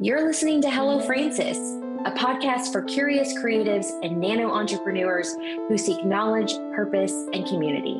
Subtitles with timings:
[0.00, 1.58] You're listening to Hello Francis,
[2.04, 5.34] a podcast for curious creatives and nano entrepreneurs
[5.66, 7.96] who seek knowledge, purpose, and community.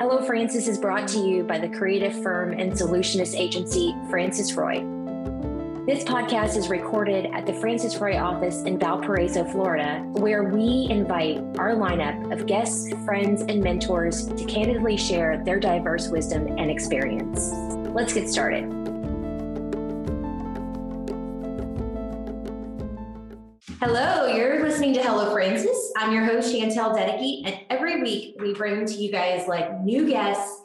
[0.00, 4.76] Hello Francis is brought to you by the creative firm and solutionist agency Francis Roy.
[5.84, 11.36] This podcast is recorded at the Francis Roy office in Valparaiso, Florida, where we invite
[11.58, 17.50] our lineup of guests, friends, and mentors to candidly share their diverse wisdom and experience.
[17.94, 18.85] Let's get started.
[23.88, 25.92] Hello, you're listening to Hello Francis.
[25.96, 30.08] I'm your host, Chantel Dedeke, and every week we bring to you guys like new
[30.08, 30.64] guests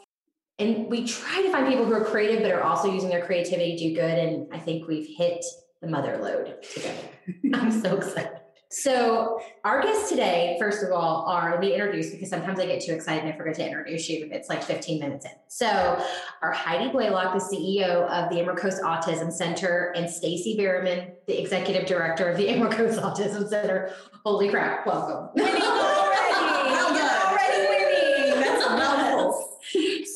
[0.58, 3.76] and we try to find people who are creative but are also using their creativity
[3.76, 4.18] to do good.
[4.18, 5.44] And I think we've hit
[5.80, 6.98] the mother load today.
[7.54, 8.41] I'm so excited.
[8.72, 12.80] So, our guests today, first of all, are let me introduce because sometimes I get
[12.80, 14.24] too excited and I forget to introduce you.
[14.24, 15.32] if It's like 15 minutes in.
[15.48, 16.02] So,
[16.40, 21.38] our Heidi Blaylock, the CEO of the Emerald Coast Autism Center, and Stacy Berriman, the
[21.38, 23.92] executive director of the Emerald Coast Autism Center.
[24.24, 24.86] Holy crap!
[24.86, 25.28] Welcome.
[25.34, 26.98] Winning already.
[26.98, 28.40] Already winning.
[28.40, 29.58] That's a mouthful.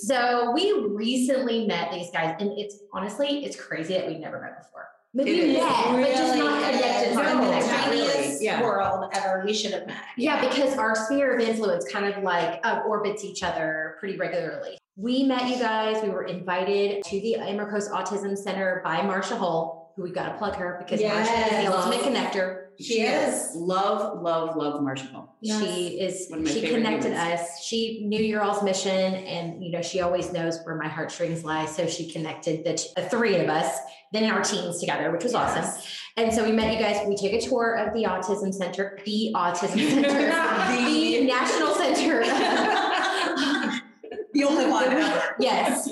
[0.06, 4.62] So we recently met these guys, and it's honestly it's crazy that we've never met
[4.62, 4.95] before.
[5.16, 5.62] Maybe It we is.
[5.64, 7.08] met, but just not Really connected.
[7.08, 7.16] is.
[7.16, 8.62] not No, tiniest Yeah.
[8.62, 9.42] world ever.
[9.46, 9.96] We should have met.
[10.18, 14.76] Yeah, because our sphere of influence kind of like uh, orbits each other pretty regularly.
[14.96, 16.02] We met you guys.
[16.02, 20.32] We were invited to the Emerald Coast Autism Center by Marsha Hull, who we got
[20.32, 21.64] to plug her because Marsha is Yes.
[21.66, 22.65] the ultimate connector.
[22.80, 23.52] She is.
[23.54, 25.34] Love, love, love Marshall.
[25.40, 25.62] Yes.
[25.64, 26.28] She is.
[26.28, 27.40] One of my She connected humans.
[27.40, 27.64] us.
[27.64, 31.66] She knew your all's mission, and you know she always knows where my heartstrings lie.
[31.66, 33.78] So she connected the, t- the three of us,
[34.12, 35.64] then our teams together, which was awesome.
[36.18, 37.06] And so we met you guys.
[37.06, 42.22] We took a tour of the Autism Center, the Autism Center, the National Center.
[44.32, 45.34] The only one ever.
[45.40, 45.88] yes,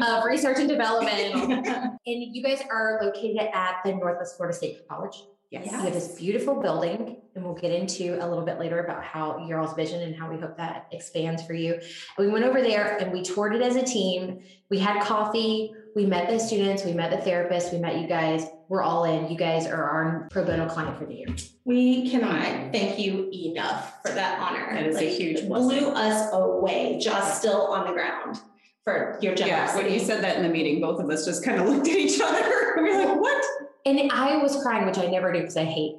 [0.00, 1.66] of research and development.
[2.06, 5.16] And you guys are located at the Northwest Florida State College.
[5.50, 5.66] Yes.
[5.66, 9.46] You have this beautiful building, and we'll get into a little bit later about how
[9.46, 11.74] your all's vision and how we hope that expands for you.
[11.74, 14.42] And we went over there and we toured it as a team.
[14.70, 15.72] We had coffee.
[15.94, 16.84] We met the students.
[16.84, 17.72] We met the therapists.
[17.72, 18.46] We met you guys.
[18.68, 19.30] We're all in.
[19.30, 21.28] You guys are our pro bono client for the year.
[21.64, 24.74] We cannot thank you enough for that honor.
[24.74, 25.68] That is a huge it blessing.
[25.68, 28.40] blew us away, just still on the ground
[28.86, 31.60] for your Yeah, when you said that in the meeting, both of us just kind
[31.60, 32.62] of looked at each other.
[32.76, 33.44] We were like, what?
[33.86, 35.94] And I was crying, which I never do because I hate,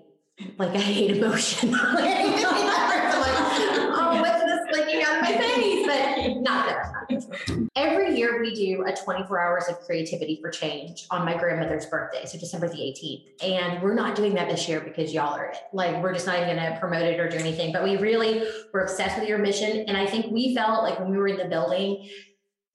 [0.57, 1.71] like, I hate emotion.
[3.19, 3.41] Like,
[3.89, 5.87] oh, what's this flicking out of my face?
[5.87, 7.67] But not there.
[7.75, 12.25] Every year we do a 24 hours of creativity for change on my grandmother's birthday,
[12.25, 13.43] so December the 18th.
[13.43, 15.57] And we're not doing that this year because y'all are it.
[15.71, 17.71] Like, we're just not even going to promote it or do anything.
[17.71, 18.43] But we really
[18.73, 19.85] were obsessed with your mission.
[19.87, 22.09] And I think we felt like when we were in the building,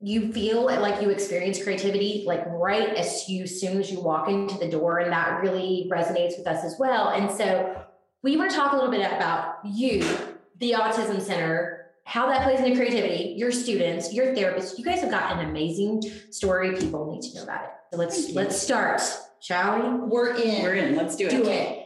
[0.03, 4.59] you feel like you experience creativity like right as you soon as you walk into
[4.59, 7.85] the door and that really resonates with us as well and so
[8.23, 10.05] we want to talk a little bit about you
[10.59, 15.11] the autism center how that plays into creativity your students your therapists you guys have
[15.11, 19.01] got an amazing story people need to know about it so let's let's start
[19.41, 20.63] shall we We're in.
[20.63, 20.97] We're in.
[20.97, 21.31] Let's do it.
[21.31, 21.82] do it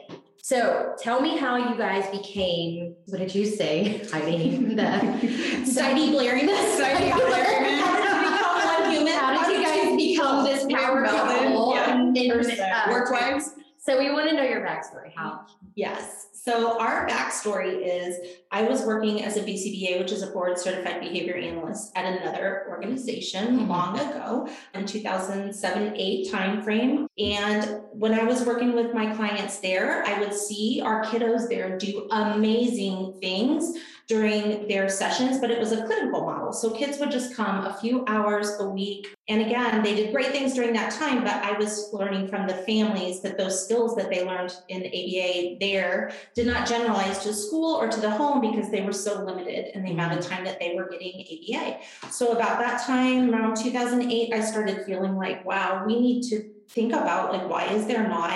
[0.47, 4.85] so tell me how you guys became what did you say Heidi the
[5.67, 6.77] Sidey Blairiness.
[6.79, 7.81] Sidey Blairiness.
[7.83, 9.13] How did we become one human?
[9.15, 11.75] How did you guys become this power couple?
[11.75, 12.91] yeah.
[12.93, 13.55] Work wives?
[13.87, 15.13] So we want to know your backstory.
[15.15, 15.47] How?
[15.77, 16.27] Yes.
[16.33, 18.19] So our backstory is
[18.51, 22.67] I was working as a BCBA, which is a board certified behavior analyst at another
[22.69, 23.69] organization Mhm.
[23.69, 27.07] long ago in 2007 8 timeframe.
[27.17, 31.79] And when I was working with my clients there, I would see our kiddos there
[31.79, 33.73] do amazing things
[34.09, 36.53] during their sessions, but it was a clinical model.
[36.53, 39.09] So kids would just come a few hours a week.
[39.29, 42.55] And again, they did great things during that time, but I was learning from the
[42.55, 47.35] families that those skills that they learned in the ABA there did not generalize to
[47.35, 50.45] school or to the home because they were so limited in the amount of time
[50.45, 51.79] that they were getting ABA.
[52.11, 56.93] So about that time, around 2008, I started feeling like, wow, we need to think
[56.93, 58.31] about like, why is there not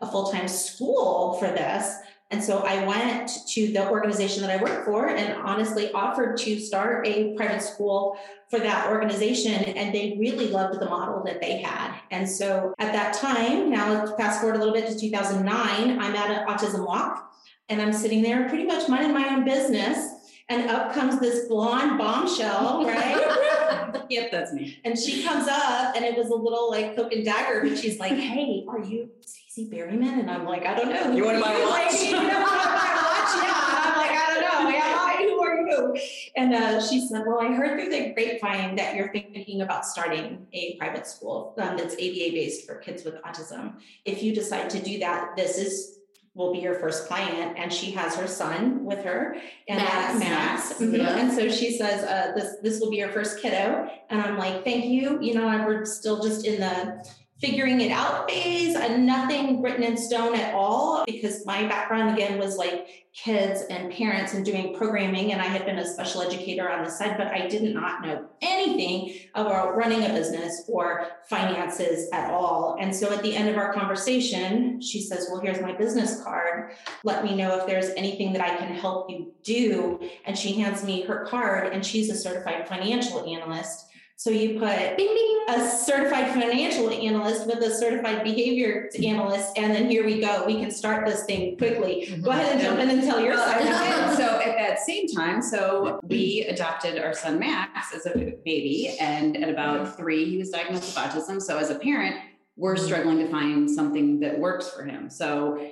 [0.00, 1.96] a full-time school for this?
[2.30, 6.58] And so I went to the organization that I work for and honestly offered to
[6.58, 8.18] start a private school
[8.48, 9.52] for that organization.
[9.52, 11.96] And they really loved the model that they had.
[12.10, 16.30] And so at that time, now fast forward a little bit to 2009, I'm at
[16.30, 17.32] an autism walk
[17.68, 20.14] and I'm sitting there pretty much minding my own business.
[20.48, 23.52] And up comes this blonde bombshell, right?
[24.08, 24.78] Yep, that's me.
[24.84, 27.98] And she comes up and it was a little like cloak and dagger, but she's
[27.98, 29.10] like, Hey, are you
[29.56, 29.68] Stacey?
[29.68, 31.12] Stacey Berryman, and I'm like, I don't know.
[31.12, 31.92] You wanna buy a watch?
[32.02, 33.76] you know, I wanna watch, yeah.
[33.76, 34.78] And I'm like, I don't know.
[34.78, 35.16] Am I?
[35.22, 36.00] Who are you?
[36.36, 40.46] And uh, she said, Well, I heard through the grapevine that you're thinking about starting
[40.52, 43.76] a private school um, that's ABA based for kids with autism.
[44.04, 45.94] If you decide to do that, this is
[46.34, 49.36] will be your first client and she has her son with her
[49.68, 50.18] and Max.
[50.18, 50.72] Max.
[50.74, 50.98] Mhm.
[50.98, 51.16] Yeah.
[51.16, 54.62] and so she says uh, this this will be your first kiddo and I'm like
[54.62, 57.02] thank you you know and we're still just in the
[57.40, 58.74] figuring it out phase.
[58.76, 63.90] And nothing written in stone at all because my background again was like kids and
[63.90, 67.28] parents and doing programming and I had been a special educator on the side but
[67.28, 72.76] I did not know anything about running a business or finances at all.
[72.78, 76.72] And so at the end of our conversation she says well here's my business card.
[77.04, 79.98] Let me know if there's anything that I can help you do.
[80.26, 83.86] And she hands me her card and she's a certified financial analyst.
[84.18, 85.44] So you put Bing, bing.
[85.48, 90.44] a certified financial analyst with a certified behavior analyst, and then here we go.
[90.46, 92.18] We can start this thing quickly.
[92.22, 93.62] Go ahead and jump in and tell your side.
[93.62, 98.96] and so at that same time, so we adopted our son Max as a baby,
[99.00, 101.40] and at about three, he was diagnosed with autism.
[101.40, 102.16] So as a parent,
[102.56, 105.10] we're struggling to find something that works for him.
[105.10, 105.70] So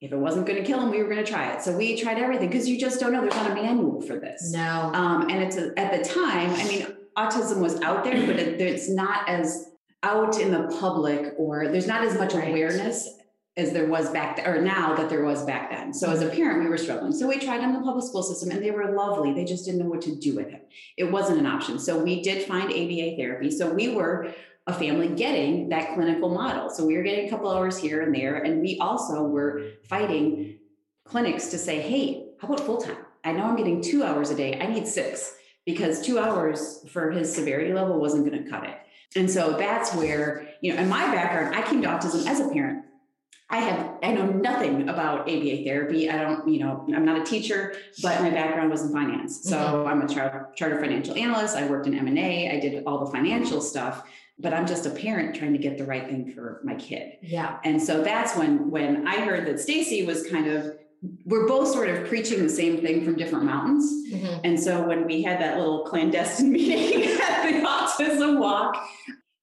[0.00, 1.62] if it wasn't going to kill him, we were going to try it.
[1.62, 3.22] So we tried everything because you just don't know.
[3.22, 4.52] There's not a manual for this.
[4.52, 4.90] No.
[4.92, 8.60] Um, and it's a, at the time, I mean, autism was out there, but it,
[8.60, 9.70] it's not as
[10.02, 12.48] out in the public, or there's not as much Right.
[12.48, 13.08] awareness
[13.56, 15.92] as there was back th- or now that there was back then.
[15.94, 16.36] So as a mm-hmm.
[16.36, 17.12] parent, we were struggling.
[17.12, 19.32] So we tried on the public school system, and they were lovely.
[19.32, 20.68] They just didn't know what to do with it.
[20.98, 21.78] It wasn't an option.
[21.78, 23.50] So we did find ABA therapy.
[23.50, 24.32] So we were
[24.66, 26.68] a family getting that clinical model.
[26.68, 30.58] So we were getting a couple hours here and there, and we also were fighting
[31.04, 32.98] clinics to say, hey, how about full time?
[33.24, 34.60] I know I'm getting two hours a day.
[34.60, 35.34] I need six
[35.66, 38.78] because two hours for his severity level wasn't going to cut it.
[39.16, 42.48] And so that's where, you know, in my background, I came to autism as a
[42.48, 42.84] parent.
[43.48, 46.10] I have, I know nothing about ABA therapy.
[46.10, 49.44] I don't, you know, I'm not a teacher, but my background was in finance.
[49.44, 49.88] So mm-hmm.
[49.88, 51.56] I'm a charter, charter financial analyst.
[51.56, 52.50] I worked in M&A.
[52.50, 54.02] I did all the financial stuff,
[54.38, 57.18] but I'm just a parent trying to get the right thing for my kid.
[57.22, 57.58] Yeah.
[57.62, 60.76] And so that's when when I heard that Stacy was kind of
[61.24, 63.84] we're both sort of preaching the same thing from different mountains.
[64.10, 64.40] Mhm.
[64.44, 68.76] And so when we had that little clandestine meeting at the autism walk,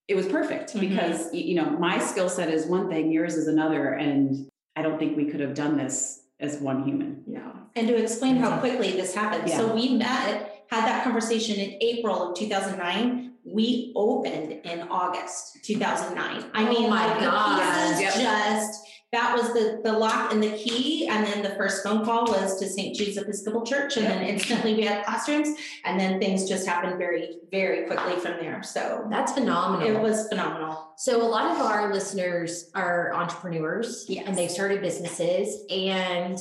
[0.08, 0.80] it was perfect Mhm.
[0.82, 4.98] because you know my skill set is one thing, yours is another, and I don't
[5.00, 7.24] think we could have done this as one human.
[7.28, 7.52] Yeah.
[7.76, 9.50] And to explain how quickly this happened.
[9.50, 13.32] So we met, had that conversation in April of 2009.
[13.46, 16.44] We opened in August 2009.
[16.54, 17.98] I Oh mean, my like God.
[17.98, 21.08] pieces just that was the the lock and the key.
[21.08, 22.94] And then the first phone call was to St.
[22.96, 25.50] Jude's Episcopal Church, and then instantly we had classrooms,
[25.86, 28.62] and then things just happened very, very quickly from there.
[28.64, 29.88] So That's phenomenal.
[29.88, 30.94] it was phenomenal.
[30.98, 34.26] So a lot of our listeners are entrepreneurs Yes.
[34.28, 36.38] and they've started businesses and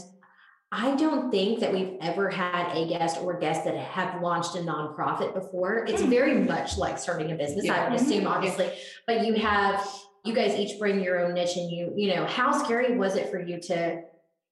[0.74, 4.60] I don't think that we've ever had a guest or guests that have launched a
[4.60, 5.84] nonprofit before.
[5.86, 6.08] It's Hmm.
[6.08, 8.70] very much like starting a business, I would assume, obviously.
[9.06, 9.86] But you have,
[10.24, 13.30] you guys each bring your own niche and you, you know, how scary was it
[13.30, 14.02] for you to,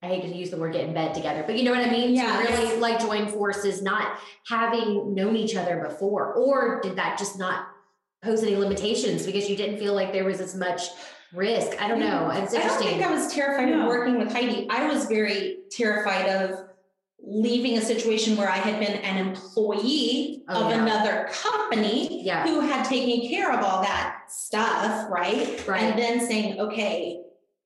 [0.03, 1.91] I hate to use the word get in bed together, but you know what I
[1.91, 2.13] mean?
[2.15, 2.41] Yeah.
[2.41, 7.37] To really like join forces, not having known each other before, or did that just
[7.39, 7.67] not
[8.23, 10.81] pose any limitations because you didn't feel like there was as much
[11.33, 11.81] risk?
[11.81, 12.29] I don't know.
[12.31, 12.87] It's interesting.
[12.87, 13.81] I don't think I was terrified No.
[13.83, 14.67] of working with Heidi.
[14.69, 16.65] I was very terrified of
[17.31, 20.81] leaving a situation where I had been an employee Oh, of yeah.
[20.83, 22.45] another company yeah.
[22.45, 25.65] who had taken care of all that stuff, right?
[25.67, 25.81] Right.
[25.83, 27.21] And then saying, okay,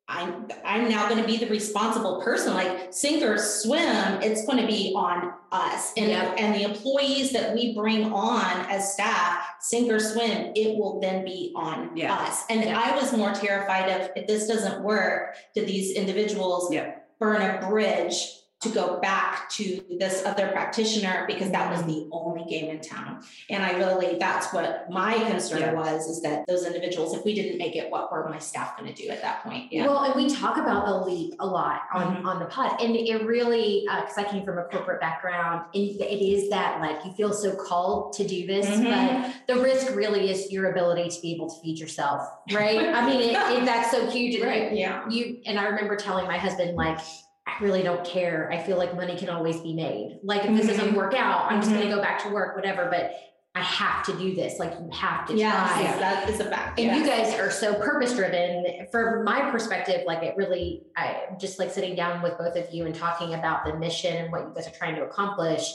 [0.08, 2.54] I'm I'm now going to be the responsible person.
[2.54, 5.94] Like sink or swim, it's going to be on us.
[5.98, 6.36] And Yep.
[6.38, 11.26] and the employees that we bring on as staff, sink or swim, it will then
[11.26, 12.14] be on Yeah.
[12.14, 12.44] us.
[12.52, 12.70] And.
[12.70, 16.72] I was more terrified of if this doesn't work, do these individuals
[17.20, 18.14] burn a bridge
[18.66, 23.22] to go back to this other practitioner because that was the only game in town.
[23.50, 25.74] And I really, that's what my concern Yeah.
[25.74, 28.94] was, is that those individuals, if we didn't make it, what were my staff gonna
[28.94, 29.72] do at that point?
[29.72, 29.88] Yeah.
[29.88, 32.26] Well, and we talk about the leap a lot on Mhm.
[32.26, 36.22] on the pod, and it really because I came from a corporate background, and it
[36.26, 38.84] is that like you feel so called to do this, Mhm.
[39.48, 42.22] but the risk really is your ability to be able to feed yourself,
[42.54, 42.80] right?
[42.80, 45.08] I mean, it, it, that's so huge, and Right, yeah.
[45.10, 47.00] you and I remember telling my husband like.
[47.48, 48.50] I really don't care.
[48.52, 50.20] I feel like money can always be made.
[50.24, 50.98] Like if this doesn't Mhm.
[50.98, 51.82] work out, I'm just Mhm.
[51.84, 52.88] gonna go back to work, whatever.
[52.90, 53.12] But
[53.54, 54.60] I have to do this.
[54.60, 55.40] Like you have to try.
[55.40, 56.78] Yes, that is a fact.
[56.80, 58.88] And you guys are so purpose driven.
[58.92, 62.86] From my perspective, like it really, I just like sitting down with both of you
[62.86, 65.72] and talking about the mission and what you guys are trying to accomplish.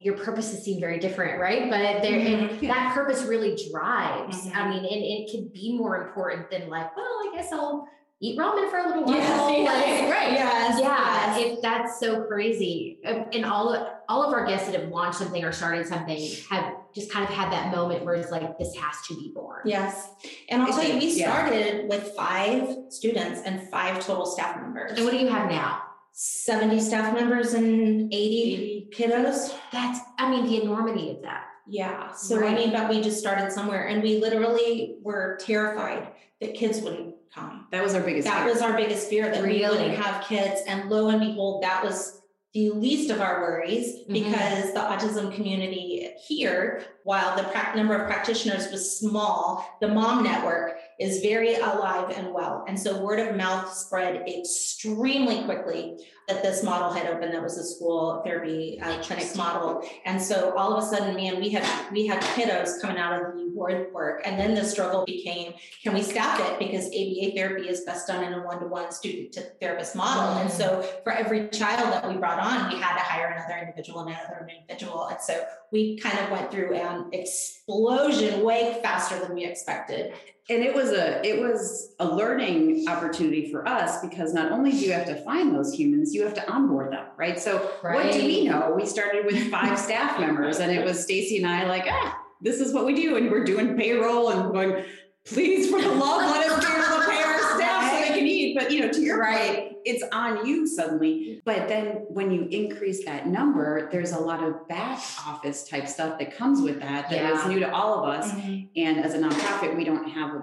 [0.00, 1.70] Your purposes seem very different, right?
[1.70, 2.68] But there, and Mhm.
[2.68, 4.48] that purpose really drives.
[4.48, 4.68] I Mhm.
[4.70, 7.86] mean, and it can be more important than like, well, I guess I'll,
[8.22, 9.16] eat ramen for a little while.
[9.16, 10.32] Yes, like, yes, right.
[10.32, 11.52] yes, Yeah, yes.
[11.52, 12.98] if that's so crazy.
[13.04, 16.74] And all of all of our guests that have launched something or started something have
[16.94, 19.60] just kind of had that moment where it's like, this has to be born.
[19.64, 20.08] Yes,
[20.48, 21.32] and I'll tell you, we think- yeah.
[21.46, 24.92] started with five students and five total staff members.
[24.92, 25.82] And what do you have now?
[26.12, 29.56] 70 staff members and 80 kiddos.
[29.72, 31.44] That's, I mean, the enormity of that.
[31.66, 36.08] Yeah, so I mean, but we just started somewhere and we literally were terrified
[36.40, 37.66] that kids wouldn't come.
[37.70, 38.52] That was our biggest That fear.
[38.52, 40.60] was our biggest fear that we wouldn't have kids.
[40.66, 42.20] And lo and behold, that was
[42.54, 44.12] the least of our worries Mhm.
[44.12, 50.22] because the autism community here, while the prac- number of practitioners was small, the mom
[50.22, 52.64] network is very alive and well.
[52.68, 55.96] And so word of mouth spread extremely quickly
[56.28, 57.34] that this model had opened.
[57.34, 59.82] That was a school therapy uh, clinic model.
[60.04, 63.34] And so all of a sudden, man, we had we had kiddos coming out of
[63.34, 64.22] the ward work.
[64.24, 66.58] And then the struggle became can we staff it?
[66.58, 70.38] Because ABA therapy is best done in a one-to-one student to therapist model.
[70.40, 74.00] And so for every child that we brought on, we had to hire another individual
[74.00, 75.06] and another individual.
[75.06, 80.12] And so we kind of went through an explosion way faster than we expected.
[80.50, 84.78] and it was a it was a learning opportunity for us because not only do
[84.78, 87.38] you have to find those humans you have to onboard them right?
[87.38, 88.72] So what do we know?
[88.76, 92.58] We started with five staff members and it was stacy and i like ah this
[92.60, 93.16] is what we do.
[93.16, 94.84] And we're doing payroll and going
[95.24, 98.26] please for the love let us be able to pay our staff so they can
[98.26, 98.58] eat.
[98.58, 99.56] But you know to your Right.
[99.58, 101.40] point it's on you suddenly.
[101.44, 106.18] But then when you increase that number there's a lot of back office type stuff
[106.18, 107.48] that comes with that that is Yeah.
[107.48, 108.32] new to all of us.
[108.76, 110.42] And as a nonprofit, we don't have a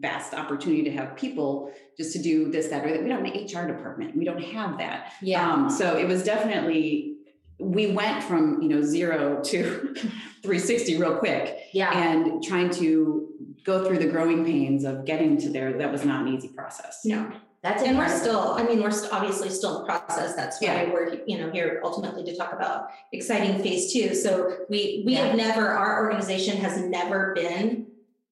[0.00, 3.02] vast opportunity to have people just to do this, that, or that.
[3.02, 4.16] We don't have an HR department.
[4.16, 5.12] We don't have that.
[5.20, 5.50] Yeah.
[5.50, 7.16] Um, so it was definitely,
[7.58, 9.94] we went from, you know, zero to
[10.42, 11.96] 360 real quick yeah.
[11.98, 13.28] and trying to
[13.64, 15.76] go through the growing pains of getting to there.
[15.76, 17.00] That was not an easy process.
[17.04, 17.30] No,
[17.62, 20.36] That's And we're still, I mean, we're obviously still in the process.
[20.36, 20.92] That's why Yeah.
[20.92, 24.14] we're, you know, here ultimately to talk about exciting phase two.
[24.14, 27.87] So we, we have never, our organization has never been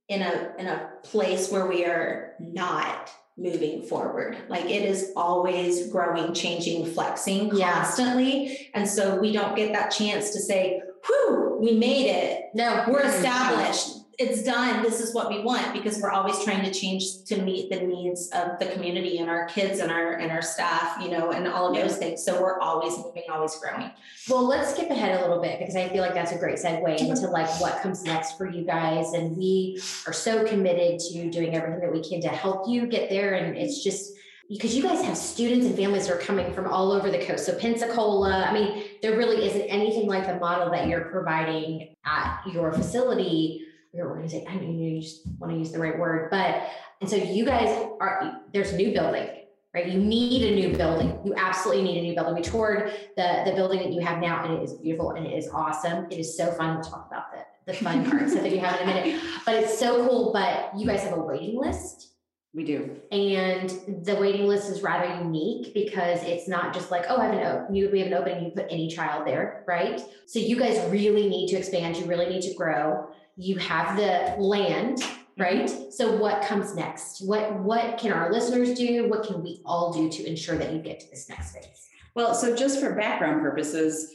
[0.09, 4.39] in a, in a place where we are not moving forward.
[4.49, 7.73] Like it is always growing, changing, flexing Yeah.
[7.73, 8.71] constantly.
[8.75, 12.45] And so we don't get that chance to say, whew, we made it.
[12.55, 13.89] No, We're established.
[14.19, 14.83] It's done.
[14.83, 18.31] This is what we want because we're always trying to change to meet the needs
[18.31, 21.69] of the community and our kids and our and our staff, you know, and all
[21.69, 22.25] of those things.
[22.25, 23.91] So we're always moving, always growing.
[24.29, 26.99] Well, let's skip ahead a little bit because I feel like that's a great segue
[26.99, 29.13] into like what comes next for you guys.
[29.13, 33.11] And we are so committed to doing everything that we can to help you get
[33.11, 33.35] there.
[33.35, 34.15] And it's just
[34.49, 37.47] because you guys have students and families that are coming from all over the coast.
[37.47, 42.43] So Pensacola, I mean, there really isn't anything like the model that you're providing at
[42.47, 43.66] your facility,
[43.97, 44.47] your organization.
[44.49, 46.69] I mean, you just want to use the right word, but
[47.01, 47.69] and so you guys
[48.01, 49.29] are there's a new building,
[49.75, 49.87] right?
[49.87, 51.19] You need a new building.
[51.25, 52.35] You absolutely need a new building.
[52.35, 55.37] We toured the the building that you have now, and it is beautiful and it
[55.37, 56.07] is awesome.
[56.11, 56.75] It is so fun.
[56.75, 59.79] We'll talk about the the fun parts that you have in a minute, but it's
[59.79, 60.33] so cool.
[60.33, 62.13] But you guys have a waiting list.
[62.57, 62.97] We do.
[63.13, 63.69] And
[64.07, 67.41] the waiting list is rather unique because it's not just like, oh, I have an
[67.41, 70.01] o- you we have an opening, you put any child there, right?
[70.27, 73.11] So you guys really need to expand, you really need to grow.
[73.37, 75.43] You have the land, mm-hmm.
[75.43, 75.71] right?
[75.93, 77.21] So what comes next?
[77.21, 79.09] What what can our listeners do?
[79.09, 81.89] What can we all do to ensure that you get to this next phase?
[82.15, 84.11] Well, so just for background purposes,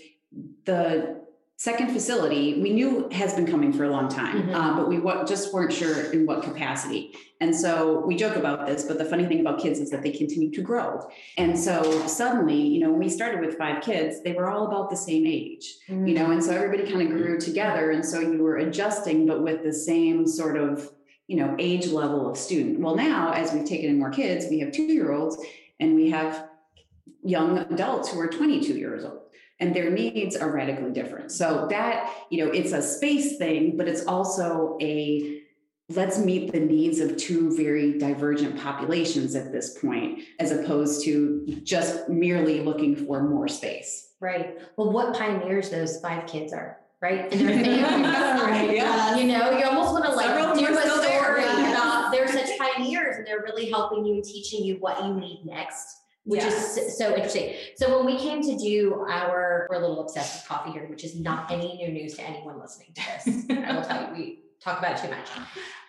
[0.66, 1.22] the
[1.62, 4.56] second facility we knew has been coming for a long time, Mhm.
[4.56, 7.14] uh, but we wa- just weren't sure in what capacity.
[7.40, 10.10] And so we joke about this, but the funny thing about kids is that they
[10.10, 11.00] continue to grow.
[11.38, 14.90] And so suddenly, you know, when we started with five kids, they were all about
[14.90, 17.92] the same age, you know, and so everybody kind of grew together.
[17.92, 20.92] And so you were adjusting, but with the same sort of,
[21.28, 22.80] you know, age level of student.
[22.80, 25.38] Well, now as we've taken in more kids, we have two year olds
[25.80, 26.48] and we have
[27.24, 29.21] young adults who are 22 years old
[29.62, 33.88] and their needs are radically different so that you know it's a space thing but
[33.88, 35.42] it's also a
[35.90, 41.46] let's meet the needs of two very divergent populations at this point as opposed to
[41.64, 44.60] just merely looking for more space Right.
[44.78, 47.34] Well, what pioneers those five kids are, right?
[47.34, 48.76] And their families.
[48.76, 49.14] Yeah.
[49.14, 51.40] Uh, you know, you almost want to like of do a story there.
[51.40, 52.10] Yeah.
[52.12, 56.01] they're such pioneers and they're really helping you and teaching you what you need next.
[56.24, 57.56] Which is so interesting.
[57.78, 61.04] So when we came to do our, we're a little obsessed with coffee here, which
[61.04, 63.46] is not any new news to anyone listening to this.
[63.68, 65.28] I will tell you, we talk about it too much.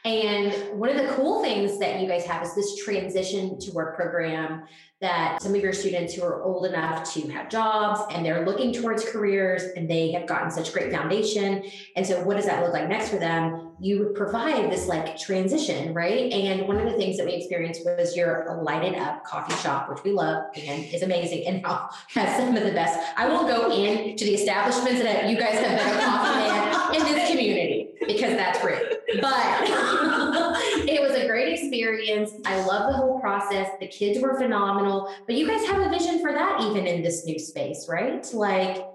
[0.04, 3.94] And one of the cool things that you guys have is this transition to work
[3.94, 4.64] program
[5.00, 8.72] that some of your students who are old enough to have jobs and they're looking
[8.72, 11.62] towards careers and they have gotten such great foundation.
[11.94, 13.71] And so, what does that look like next for them?
[13.82, 16.32] You provide this like transition, right?
[16.32, 19.90] And one of the things that we experienced was your Light It Up coffee shop,
[19.90, 21.66] which we love and is amazing and
[22.14, 22.96] has some of the best.
[23.16, 27.14] I won't go into the establishments that you guys have been a coffee man in
[27.14, 28.98] this community because that's rude.
[29.20, 29.34] But
[30.88, 32.30] it was a great experience.
[32.46, 33.68] I love the whole process.
[33.80, 35.12] The kids were phenomenal.
[35.26, 38.24] But you guys have a vision for that even in this new space, right?
[38.32, 38.86] Like,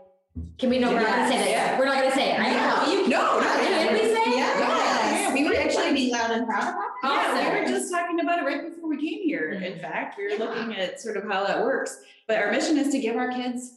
[0.59, 1.49] can we know we're not gonna say that?
[1.49, 1.79] Yeah.
[1.79, 2.39] We're not gonna say it.
[2.39, 2.91] I know.
[2.91, 4.37] You- No, no, Can we say it?
[4.37, 4.59] Yeah.
[4.59, 6.11] Yeah, we were actually-
[6.59, 9.23] be loud and proud Yeah, we were just talking about it right before we came
[9.23, 9.51] here.
[9.51, 11.99] In fact, we were looking at sort of how that works.
[12.27, 13.73] But our mission is to give our kids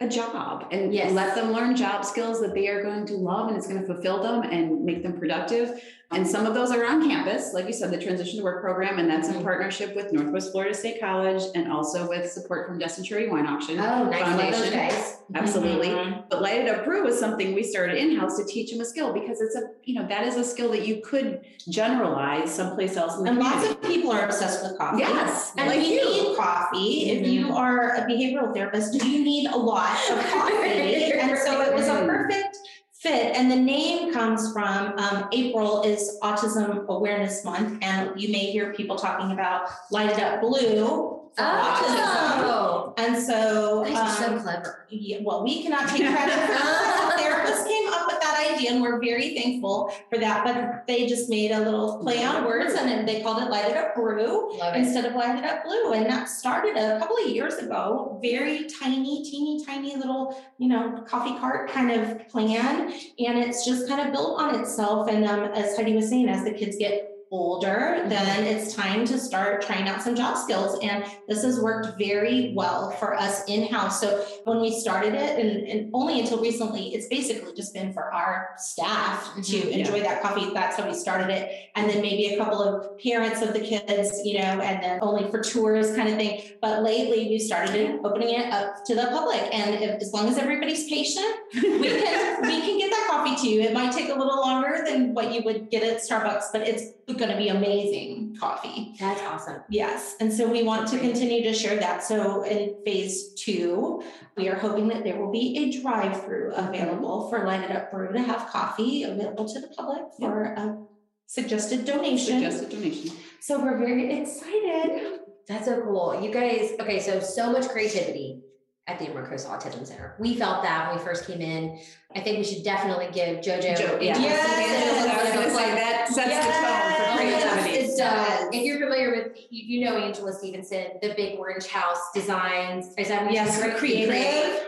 [0.00, 1.12] a job and Yes.
[1.12, 3.86] let them learn job skills that they are going to love and it's going to
[3.86, 5.82] fulfill them and make them productive.
[6.12, 8.98] And some of those are on campus, like you said, the transition to work program,
[8.98, 9.44] and that's in Mhm.
[9.44, 13.78] partnership with Northwest Florida State College and also with support from Destin Charity Wine Auction.
[13.78, 14.22] Oh, nice.
[14.22, 14.90] Foundation.
[15.36, 15.86] Absolutely.
[15.90, 16.24] Mhm.
[16.28, 19.12] But Light It Up Brew was something we started in-house to teach them a skill
[19.12, 23.16] because it's a, you know, that is a skill that you could generalize someplace else
[23.16, 24.98] in the And lots of people are obsessed with coffee.
[24.98, 26.04] Yes, And like we you.
[26.04, 27.10] need coffee.
[27.12, 31.12] If you are a behavioral therapist, do you need a lot of coffee.
[31.20, 32.06] and so it was a Mm.
[32.08, 32.58] perfect
[33.00, 33.34] fit.
[33.34, 37.82] And the name comes from um, April is Autism Awareness Month.
[37.82, 41.96] And you may hear people talking about Light It Up Blue for autism.
[42.44, 44.86] Oh, And so, are so um, clever.
[44.90, 46.96] yeah, well, we cannot take credit for that.
[47.16, 50.44] The therapist came up with that idea and we're very thankful for that.
[50.44, 53.70] But they just made a little play on words and then they called it Light
[53.70, 54.78] It Up Brew Love it.
[54.78, 55.92] instead of Light It Up Blue.
[55.92, 61.02] And that started a couple of years ago, very tiny, teeny, tiny little, you know,
[61.06, 62.92] coffee cart kind of plan.
[62.92, 65.08] And it's just kind of built on itself.
[65.08, 69.18] And um, as Heidi was saying, as the kids get older, then it's time to
[69.18, 70.78] start trying out some job skills.
[70.82, 74.00] And this has worked very well for us in-house.
[74.00, 78.12] So when we started it, and, and only until recently, it's basically just been for
[78.12, 79.70] our staff to Mhm.
[79.78, 80.50] enjoy that coffee.
[80.52, 81.52] That's how we started it.
[81.76, 85.30] And then maybe a couple of parents of the kids, you know, and then only
[85.30, 86.42] for tours kind of thing.
[86.60, 89.42] But lately we started opening it up to the public.
[89.54, 93.48] And if, as long as everybody's patient, we can we can get that coffee to
[93.48, 93.60] you.
[93.60, 96.84] It might take a little longer than what you would get at Starbucks, but it's
[97.16, 98.94] going to be amazing coffee.
[98.98, 99.62] That's awesome.
[99.68, 102.02] Yes, and so we want to continue to share that.
[102.02, 104.02] So in phase two,
[104.36, 108.12] we are hoping that there will be a drive-through available for Light It Up Brew
[108.12, 110.78] to have coffee available to the public for a
[111.26, 112.40] suggested donation.
[112.40, 113.12] Suggested donation.
[113.40, 115.20] So we're very excited.
[115.48, 116.20] That's so cool.
[116.22, 118.42] You guys, okay, so so much creativity
[118.90, 120.14] at the Amber Autism Center.
[120.18, 121.78] We felt that when we first came in.
[122.16, 123.78] I think we should definitely give JoJo.
[123.78, 124.18] Jo- yeah.
[124.18, 125.08] Yes.
[125.16, 127.76] I was gonna say that sets the tone for creativity.
[127.86, 132.00] It's, uh, if you're familiar with, you, you know Angela Stevenson, the Big Orange House
[132.12, 132.92] Designs.
[132.98, 133.76] Is that what Yes, you said?
[133.76, 134.08] creative.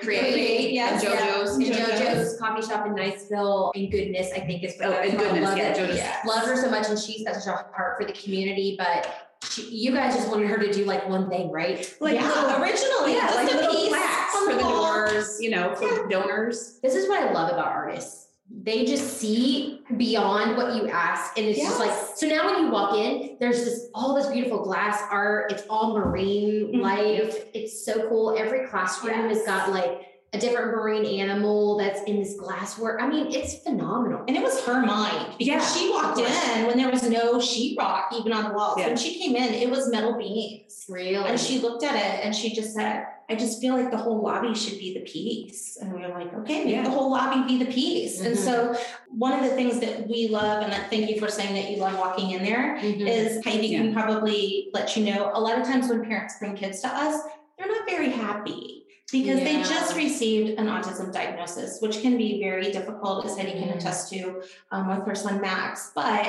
[0.03, 1.57] Create, Create, yes, And JoJo's.
[1.57, 2.01] And JoJo's.
[2.01, 5.59] JoJo's Coffee Shop in Niceville and Goodness, I think is what Oh, and goodness, Love
[5.59, 5.77] yeah, it.
[5.79, 5.97] JoJo's.
[5.97, 6.25] Yes.
[6.27, 9.93] Love her so much and she's such a heart for the community, but she, you
[9.93, 11.95] guys just wanted her to do like one thing, right?
[12.01, 15.75] Like yeah, little, originally, yeah, just like a little piece for the doors, you know,
[15.75, 16.79] for donors.
[16.83, 18.29] This is what I love about artists.
[18.55, 21.39] They just see beyond what you ask.
[21.39, 24.63] And it's just like, so now when you walk in, there's this all this beautiful
[24.63, 25.51] glass art.
[25.51, 26.81] It's all marine Mhm.
[26.83, 27.47] life.
[27.55, 28.37] It's so cool.
[28.39, 33.03] Every classroom has got like a different marine animal that's in this glass work.
[33.03, 34.25] I mean, it's phenomenal.
[34.27, 38.05] And it was her mind because Yeah, she walked in when there was no sheetrock
[38.19, 38.77] even on the walls.
[38.79, 38.87] Yeah.
[38.89, 40.87] When she came in, it was metal beams.
[40.89, 41.17] Really.
[41.29, 44.23] And she looked at it and she just said, I just feel like the whole
[44.23, 45.77] lobby should be the piece.
[45.77, 46.83] And we were like, okay, Yeah.
[46.83, 48.21] the whole lobby be the piece.
[48.23, 48.39] And Mhm.
[48.39, 48.75] so
[49.11, 51.99] one of the things that we love, and thank you for saying that you love
[51.99, 53.07] walking in there, Mhm.
[53.07, 56.81] is Heidi can probably let you know a lot of times when parents bring kids
[56.81, 57.21] to us,
[57.59, 58.82] they're not very happy
[59.13, 63.69] because they just received an autism diagnosis, which can be very difficult, as Heidi can
[63.69, 63.77] Mhm.
[63.77, 65.93] attest to um, with her son Max.
[65.95, 66.27] But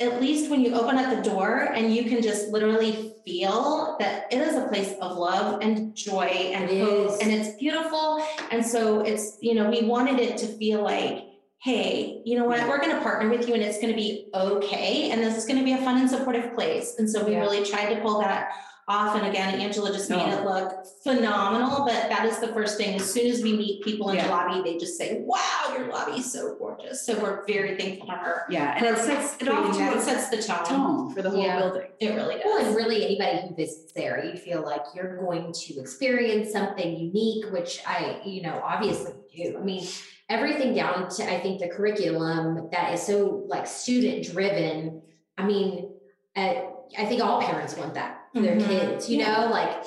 [0.00, 4.26] at least when you open up the door and you can just literally feel that
[4.32, 7.18] it is a place of love and joy and It hope is.
[7.18, 8.22] and it's beautiful.
[8.52, 11.24] And so it's, you know, we wanted it to feel like,
[11.60, 14.28] hey, you know what, we're going to partner with you and it's going to be
[14.34, 15.10] okay.
[15.10, 16.94] And this is going to be a fun and supportive place.
[16.98, 17.40] And so we Yeah.
[17.40, 18.50] really tried to pull that
[18.88, 19.14] off.
[19.16, 21.84] And again, Angela just made it look phenomenal.
[21.84, 22.96] But that is the first thing.
[22.96, 26.20] As soon as we meet people in the lobby, they just say, wow, your lobby
[26.20, 27.04] is so gorgeous.
[27.04, 28.42] So we're very thankful to her.
[28.48, 30.64] Yeah, and it sets it off to it sets the tone.
[30.64, 31.60] tone for the whole Yeah.
[31.60, 31.88] building.
[32.00, 32.44] It really does.
[32.44, 36.96] Well, and really anybody who visits there, you feel like you're going to experience something
[36.96, 39.58] unique, which I, you know, obviously do.
[39.60, 39.86] I mean,
[40.30, 45.02] everything down to I think the curriculum that is so like student driven.
[45.36, 45.90] I mean,
[46.36, 46.54] uh,
[46.98, 49.08] I think all parents want that for their kids.
[49.08, 49.84] You know, like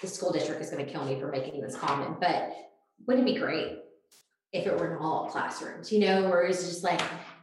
[0.00, 2.52] the school district is going to kill me for making this comment, but
[3.06, 3.78] wouldn't it be great
[4.52, 5.92] if it were in all classrooms?
[5.92, 7.00] You know, where it's just like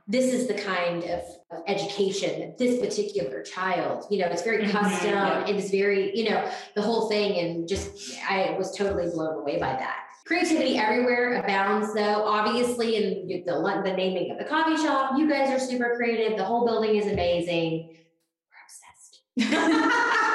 [0.08, 1.22] this is the kind of
[1.68, 5.46] education that this particular child, you know, it's very Mhm, custom yeah.
[5.46, 7.40] and it's very, you know, the whole thing.
[7.40, 10.06] And just, I was totally blown away by that.
[10.26, 12.24] Creativity everywhere abounds, though.
[12.24, 16.38] Obviously, in the, the naming of the coffee shop, you guys are super creative.
[16.38, 17.96] The whole building is amazing.
[19.38, 20.20] We're obsessed.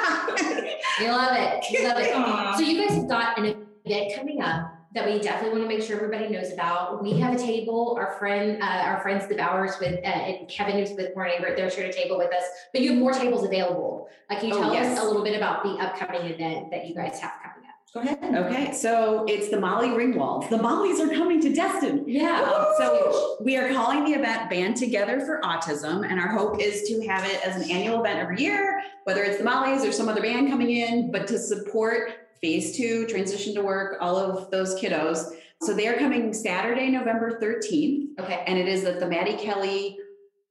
[0.99, 1.65] We love it.
[1.71, 2.57] We love it.
[2.57, 5.85] So you guys have got an event coming up that we definitely want to make
[5.85, 7.03] sure everybody knows about.
[7.03, 7.95] We have a table.
[7.99, 11.53] Our friend, uh, our friends, the Bowers with uh, and Kevin, who's with More Neighbor,
[11.55, 12.43] they're sharing a table with us.
[12.71, 14.07] But you have more tables available.
[14.29, 14.97] Uh, can you Oh, tell yes.
[14.97, 17.75] us a little bit about the upcoming event that you guys have coming up?
[17.93, 18.35] Go ahead.
[18.45, 20.49] Okay, so it's the Molly Ringwald.
[20.49, 22.03] The Mollies are coming to Destin.
[22.07, 22.41] Yeah.
[22.41, 26.83] Um, So we are calling the event Band Together for Autism, and our hope is
[26.89, 28.74] to have it as an annual event every year,
[29.05, 33.05] whether it's the Mollies or some other band coming in, but to support phase two,
[33.07, 35.31] transition to work, all of those kiddos.
[35.61, 38.43] So they are coming Saturday, November 13th, Okay.
[38.47, 39.97] and it is at the Mattie Kelly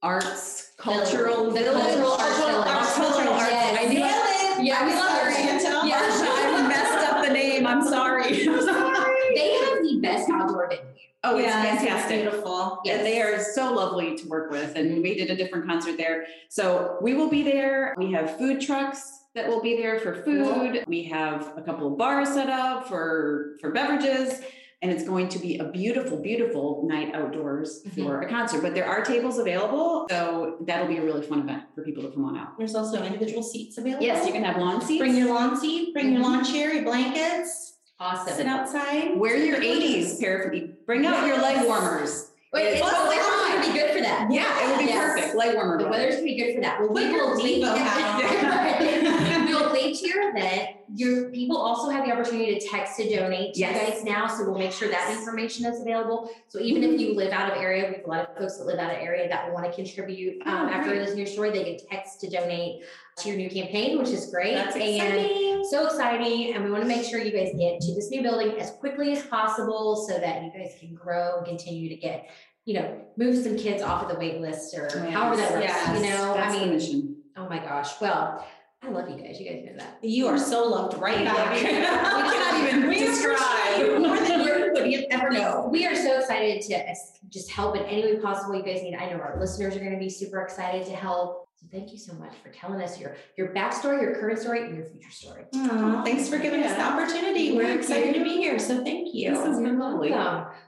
[0.03, 1.83] Arts Cultural The Village.
[1.83, 2.67] Cultural Arts Village.
[2.95, 3.51] Cultural Arts.
[3.51, 3.79] Yes.
[3.81, 4.67] I knew it.
[4.67, 5.63] Yeah, we love it.
[5.89, 5.99] Yeah.
[6.01, 7.67] I messed up the name.
[7.67, 8.25] I'm sorry.
[8.49, 9.35] I'm sorry.
[9.35, 10.83] They have the best outdoor venue.
[11.25, 12.23] Oh, it's Yeah, fantastic.
[12.23, 12.81] Beautiful.
[12.85, 12.99] Yes.
[12.99, 14.77] And they are so lovely to work with.
[14.77, 16.27] And we did a different concert there.
[16.49, 17.95] So we will be there.
[17.97, 20.85] We have food trucks that will be there for food.
[20.87, 24.41] We have a couple of bars set up for, for beverages.
[24.83, 28.05] And it's going to be a beautiful, beautiful night outdoors mm-hmm.
[28.05, 28.61] for a concert.
[28.61, 30.07] But there are tables available.
[30.11, 32.59] So that'll be a really fun event for people to come on out.
[32.59, 34.05] There's also individual seats available.
[34.05, 35.01] Yes, you can have lawn seats.
[35.01, 36.53] Bring your lawn seat, bring your lawn mm-hmm.
[36.53, 38.47] chair, your blankets, sit Awesome.
[38.49, 39.17] outside.
[39.17, 40.69] Wear your 80s paraphernalia.
[40.87, 42.31] Bring out your leg warmers.
[42.53, 43.53] Wait, it's Well, weather's fine.
[43.61, 44.29] gonna be good for that.
[44.31, 45.13] Yeah, it would be Yes.
[45.15, 45.35] perfect.
[45.37, 45.79] Leg warmer.
[45.79, 45.97] The weather.
[45.99, 46.81] weather's gonna be good for that.
[46.81, 47.65] Well, we will leave.
[47.65, 49.47] Devo hat on.
[49.47, 50.71] We'll leave to your event.
[50.95, 54.45] Your people also have the opportunity to text to donate to you guys now, so
[54.45, 56.31] we'll make sure that information is available.
[56.49, 58.65] So even if you live out of area, we have a lot of folks that
[58.67, 60.43] live out of area that want to contribute.
[60.47, 61.05] Um, Oh, after great.
[61.07, 62.85] this new story, they can text to donate
[63.19, 64.55] to your new campaign, which is great.
[64.55, 65.65] That's And exciting.
[65.71, 66.55] so exciting.
[66.55, 69.13] And we want to make sure you guys get to this new building as quickly
[69.13, 72.29] as possible so that you guys can grow and continue to get,
[72.65, 75.65] you know, move some kids off of the wait list or however that works.
[75.65, 75.97] Yes.
[75.97, 78.01] You know, That's I mean, oh my gosh.
[78.01, 78.45] Well,
[78.87, 79.41] I love you guys.
[79.41, 79.99] You guys know that.
[80.03, 81.55] You are so loved right back.
[81.55, 84.01] We cannot even we describe.
[84.01, 85.69] More than you would ever know.
[85.73, 86.95] We are so excited to
[87.29, 88.95] just help in any way possible you guys need.
[88.95, 91.49] I know our listeners are going to be super excited to help.
[91.57, 94.77] So thank you so much for telling us your your backstory, your current story, and
[94.77, 95.45] your future story.
[95.55, 96.89] Aw, thanks for giving us the Yeah.
[96.95, 97.57] opportunity.
[97.57, 98.25] We're Thank excited you.
[98.25, 99.31] to be here, so thank you.
[99.31, 100.11] This has been lovely.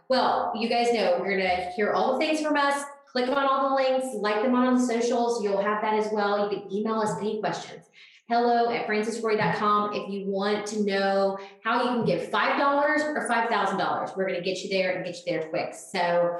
[0.08, 2.82] Well, you guys know we're gonna hear all the things from us.
[3.16, 5.42] Click on all the links, like them on the socials.
[5.42, 6.52] You'll have that as well.
[6.52, 7.86] You can email us any questions.
[8.28, 13.48] Hello at francisroy.com if you want to know how you can five dollars or five
[13.48, 14.10] thousand dollars.
[14.14, 15.72] We're gonna get you there and get you there quick.
[15.72, 16.38] So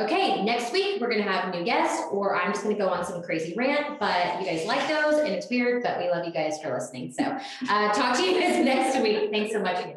[0.00, 3.04] okay, next week we're gonna have a new guest, or I'm just gonna go on
[3.04, 6.32] some crazy rant, but you guys like those and it's weird, but we love you
[6.32, 7.12] guys for listening.
[7.12, 7.22] So
[7.70, 9.30] uh talk to you guys next week.
[9.30, 9.95] Thanks so much again.